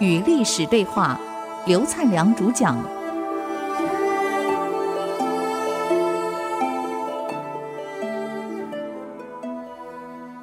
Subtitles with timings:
[0.00, 1.20] 与历史对话，
[1.66, 2.76] 刘灿良主讲。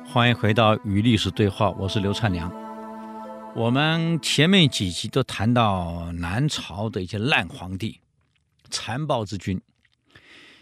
[0.06, 2.50] 欢迎回到《与历史对话》，我是刘灿良。
[3.56, 8.00] 我们前面几集都谈到南朝的一些烂皇帝、
[8.70, 9.62] 残暴之君。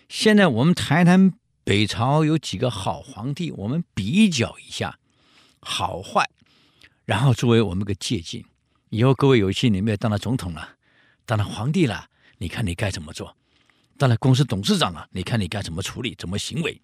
[0.10, 1.34] 现在我们谈一谈
[1.64, 5.00] 北朝有几个好皇帝，我们比较一下
[5.62, 6.30] 好坏，
[7.06, 8.44] 然后作为我们个借鉴。
[8.90, 10.76] 以后各位有幸你们也当了总统了，
[11.26, 13.36] 当了皇帝了，你看你该怎么做？
[13.98, 16.82] 当了公司董事长了，你看你该怎么处理、怎么行为？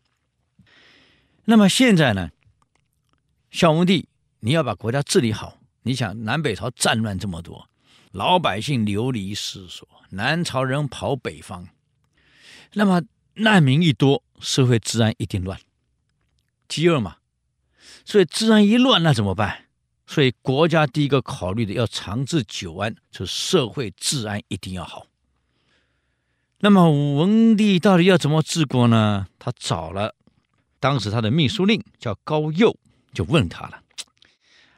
[1.45, 2.29] 那么现在呢？
[3.51, 4.07] 孝文帝，
[4.39, 5.57] 你要把国家治理好。
[5.83, 7.69] 你想南北朝战乱这么多，
[8.11, 11.67] 老百姓流离失所，南朝人跑北方，
[12.73, 13.01] 那么
[13.39, 15.59] 难民一多，社会治安一定乱，
[16.67, 17.17] 饥饿嘛。
[18.05, 19.65] 所以治安一乱，那怎么办？
[20.07, 25.05] 所以，国家第一个考虑的要长治久安，就是社会治安一定要好。
[26.61, 29.27] 那么，文帝到底要怎么治国呢？
[29.37, 30.15] 他找了
[30.79, 32.75] 当时他的秘书令叫高佑，
[33.13, 33.83] 就问他了：“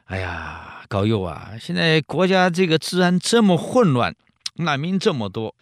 [0.04, 4.14] 哎呀，高佑啊，现在国家这个治安这么混乱，
[4.56, 5.56] 难民这么多，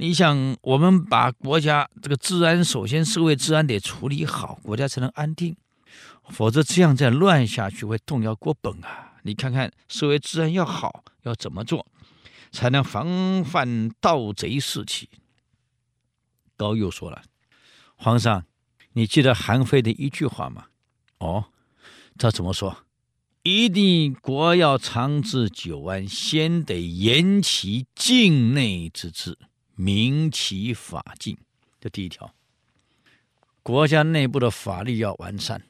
[0.00, 5.54] 你想我们把国家这个治安，首先社会治安得处理好，国家才能安定。”
[6.30, 9.12] 否则这样再乱下去会动摇国本啊！
[9.24, 11.86] 你看看社会治安要好，要怎么做
[12.50, 15.10] 才能防范盗贼四起？
[16.56, 17.22] 高诱说了
[17.96, 18.46] ：“皇上，
[18.94, 20.68] 你记得韩非的一句话吗？
[21.18, 21.46] 哦，
[22.16, 22.86] 他怎么说？
[23.42, 29.36] 一定国要长治久安，先得严其境内之治，
[29.80, 31.38] 明其法纪。
[31.80, 32.34] 这第一条，
[33.62, 35.62] 国家内部的法律要完善。”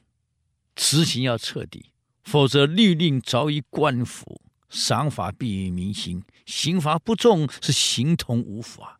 [0.75, 1.91] 执行要彻底，
[2.23, 6.23] 否则律令早已官府，赏罚必于民心。
[6.45, 8.99] 刑罚不重是形同无法。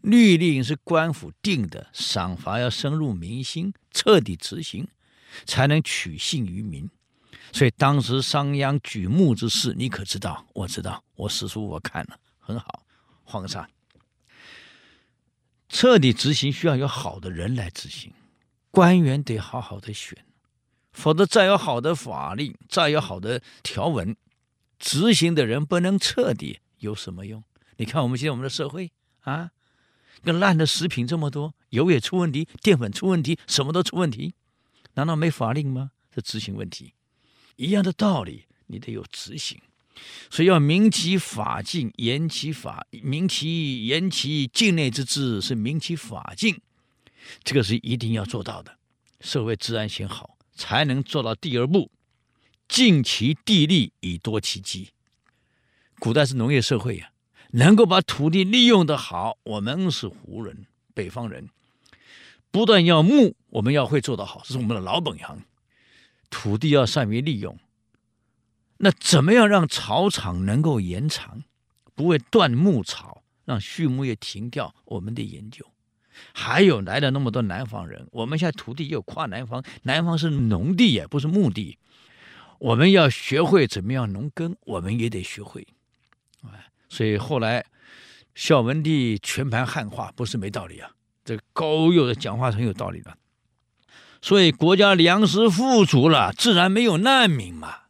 [0.00, 4.88] 律令是官府定的，赏罚要深入民心，彻底执行，
[5.44, 6.88] 才能取信于民。
[7.52, 10.46] 所以当时商鞅举目之事，你可知道？
[10.54, 12.86] 我知道，我史书我看了，很好。
[13.26, 13.66] 皇上，
[15.74, 18.12] 彻底执行需要有好的人来执行，
[18.70, 20.24] 官员得好好的选。
[20.92, 24.16] 否则，再有好的法令，再有好的条文，
[24.78, 27.42] 执行的人不能彻底，有什么用？
[27.78, 28.92] 你看我们现在我们的社会
[29.22, 29.50] 啊，
[30.22, 34.36] 那烂的食品这么多，油也出问题，淀粉出问题，什么都出问题，
[34.92, 35.90] 难道没法令吗？
[36.14, 36.94] 是执行问题。
[37.56, 39.60] 一样的道理，你得有执行，
[40.30, 46.60] 所以要明其法纪，严其法，明其严其境内之治，是明其法境，
[47.42, 48.78] 这个是一定要做到的。
[49.20, 50.30] 社会治安先好。
[50.56, 51.90] 才能做到第二步，
[52.68, 54.90] 尽其地利以多其机。
[55.98, 61.48] 古代是农业社会呀、啊，能够把土地利用得好，我们是胡人、北方人，
[62.52, 65.42] 不但要牧，我们要会做得好，这是我们的老本行。
[66.30, 67.58] 土地要善于利用，
[68.78, 71.42] 那怎么样让草场能够延长，
[71.94, 74.74] 不会断牧草，让畜牧业停掉？
[74.84, 75.66] 我们的研究。
[76.32, 81.78] 还有来了那么多南方人，我们现在土地又跨南方，南方是农地也不是牧地，
[82.60, 85.66] 我们要学会怎么样农耕，我们也得学会，
[86.88, 87.66] 所以后来
[88.34, 90.92] 孝文帝全盘汉化不是没道理啊，
[91.24, 93.18] 这高佑的讲话很有道理的，
[94.22, 97.83] 所以国家粮食富足了，自然没有难民嘛，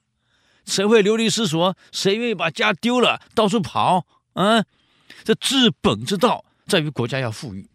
[0.64, 1.76] 谁会流离失所？
[1.92, 4.06] 谁愿意把家丢了到处跑？
[4.34, 4.64] 啊，
[5.22, 7.68] 这治本之道在于国家要富裕。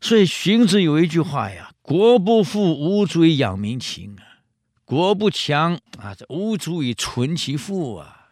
[0.00, 4.42] 所以荀子有一句话呀：“国不富，无足以养民情啊；
[4.84, 8.30] 国不强啊，这无足以存其富啊。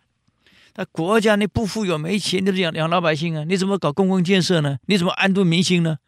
[0.75, 3.45] 那国家你不富有没钱，你怎么养养老百姓啊？
[3.45, 4.79] 你怎么搞公共建设呢？
[4.87, 5.99] 你怎么安顿民心呢？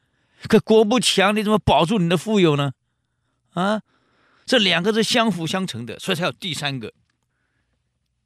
[0.48, 2.72] 可国不强，你怎么保住你的富有呢？
[3.50, 3.82] 啊，
[4.44, 6.92] 这两个是相辅相成的，所以才有第三个：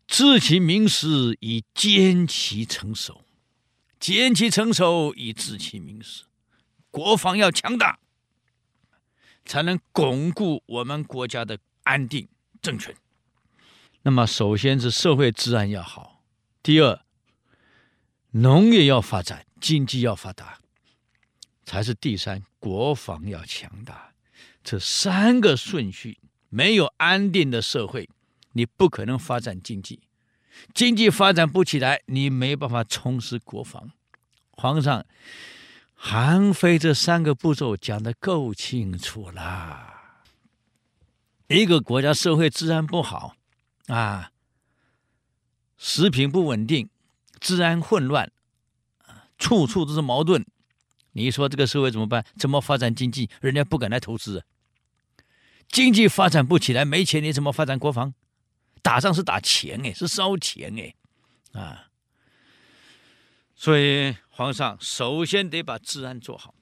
[0.06, 3.24] 治其民生以坚其城守，
[3.98, 6.26] 坚其城守以治其民生。”
[6.90, 7.98] 国防要强大，
[9.44, 12.26] 才能巩固我们国家的安定
[12.62, 12.96] 政权。
[14.02, 16.22] 那么，首先是社会治安要好，
[16.62, 17.00] 第二，
[18.30, 20.60] 农业要发展，经济要发达，
[21.64, 24.14] 才是第三，国防要强大。
[24.62, 26.18] 这三个顺序，
[26.48, 28.08] 没有安定的社会，
[28.56, 30.00] 你不可能发展经济。
[30.72, 33.90] 经济发展不起来，你没办法充实国防。
[34.50, 35.04] 皇上。
[35.98, 40.20] 韩非这三个步骤讲得够清楚啦。
[41.48, 43.34] 一个国家社会治安不好
[43.86, 44.30] 啊，
[45.78, 46.90] 食品不稳定，
[47.40, 48.30] 治安混乱，
[49.38, 50.44] 处处都是矛盾。
[51.12, 52.22] 你说这个社会怎么办？
[52.38, 53.30] 怎么发展经济？
[53.40, 54.44] 人家不敢来投资。
[55.66, 58.12] 经济发展不起来，没钱，你怎么发展国防？
[58.86, 61.88] 打仗是打钱哎，是烧钱哎，啊！
[63.56, 66.54] 所以皇上首先得把治安做好。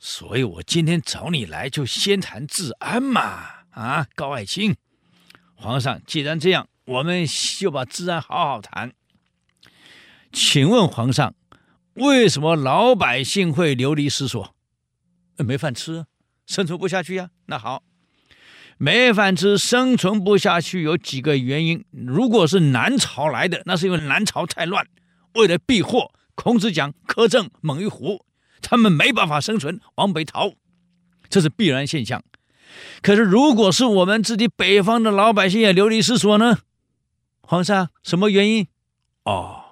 [0.00, 3.20] 所以我今天找你来，就先谈治安嘛，
[3.70, 4.74] 啊，高爱卿，
[5.54, 7.24] 皇上，既然这样，我们
[7.60, 8.92] 就把治安好好谈。
[10.32, 11.32] 请问皇上。
[11.94, 14.54] 为什么老百姓会流离失所？
[15.38, 16.06] 没饭吃，
[16.44, 17.30] 生存不下去呀。
[17.46, 17.84] 那好，
[18.78, 21.84] 没饭吃，生存不下去，有几个原因。
[21.90, 24.86] 如果是南朝来的，那是因为南朝太乱，
[25.34, 28.24] 为了避祸，孔子讲苛政猛于虎，
[28.60, 30.52] 他们没办法生存，往北逃，
[31.28, 32.22] 这是必然现象。
[33.00, 36.58] 可是如果是我们自己北方的老百姓也流离失所呢？
[37.40, 38.66] 皇上，什么原因？
[39.24, 39.62] 哦。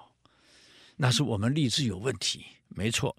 [0.97, 3.17] 那是我们吏治有问题，没错，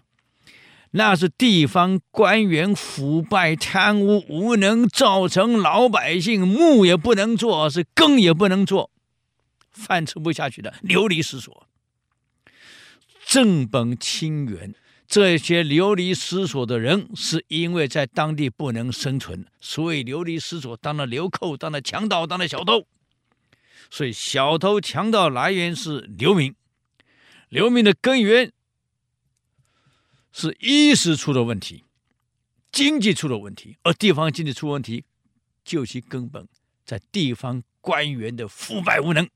[0.93, 8.91] 那是地方官员腐败贪污无能，造成老百姓木也不能做，是羹也不能做，
[9.71, 11.67] 饭吃不下去的，流离失所。
[13.27, 14.75] 正本清源，
[15.07, 22.87] 这些流离失所的人，是因为在当地不能生存，所以流离失所，当了流寇，当了强盗，当了小偷。
[23.91, 26.55] 所以小偷强盗来源是流民。
[27.49, 28.51] 流民的根源
[30.39, 31.83] 是衣食出了问题，
[32.71, 35.07] 经济出了问题，而地方经济出问题，
[35.65, 36.47] 究其根本
[36.85, 39.27] 在地方官员的腐败无能。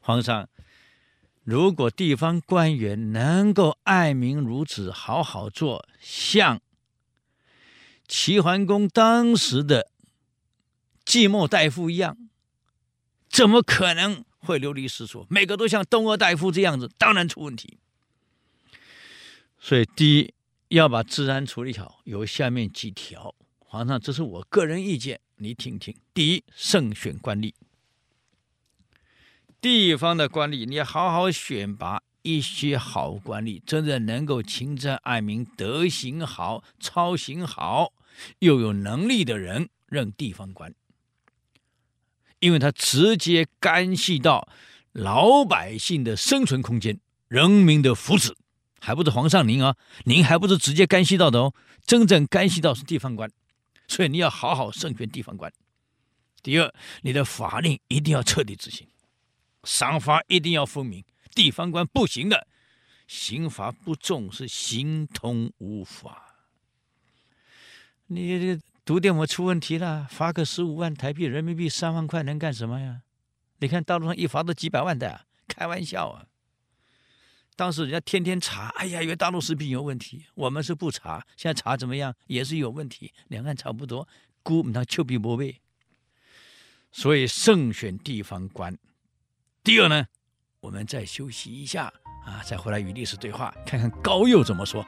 [0.00, 0.48] 皇上，
[1.44, 6.62] 如果地方官员能够爱民如子，好好做，像
[8.06, 9.90] 齐桓公当时的
[11.04, 12.16] 季莫大夫一样，
[13.28, 14.24] 怎么可能？
[14.38, 17.78] 会流离失所，每个都像东阿大夫这样子，当然出问题。
[19.60, 20.34] 所以，第一
[20.68, 23.34] 要把治安处理好，有下面几条。
[23.58, 25.94] 皇上，这是我个人意见，你听听。
[26.14, 27.52] 第一，慎选官吏，
[29.60, 37.92] 地方的官吏，你好好选拔一些好官吏，真正能够勤政爱民、德行好、操行好，
[38.38, 40.72] 又有能力的人任地方官。
[42.38, 44.48] 因为他直接干系到
[44.92, 48.34] 老百姓的生存空间、人民的福祉，
[48.80, 49.76] 还不是皇上您啊？
[50.04, 51.54] 您还不是直接干系到的哦。
[51.86, 53.30] 真正干系到是地方官，
[53.86, 55.52] 所以你要好好慎选地方官。
[56.42, 56.72] 第二，
[57.02, 58.86] 你的法令一定要彻底执行，
[59.64, 61.04] 赏罚一定要分明。
[61.34, 62.46] 地方官不行的，
[63.06, 66.36] 刑罚不重是形同无法。
[68.06, 68.62] 你这个。
[68.88, 73.02] 毒电我出问题了，罚个十五万台币，人民币三万块，能干什么呀？
[73.58, 76.24] 你看道路上一罚都几百万的，开玩笑啊！
[77.58, 82.14] 当时人家天天查，哎呀，以为大陆食品有问题，我们是不查，现在查怎么样？
[82.28, 84.06] 也是有问题，两岸差不多，
[84.44, 85.60] 估那丘比伯贝。
[86.92, 88.78] 所以慎选地方官。
[89.64, 90.06] 第二呢，
[90.60, 91.92] 我们再休息一下
[92.24, 94.86] 啊，再回来与历史对话，看看高佑怎么说。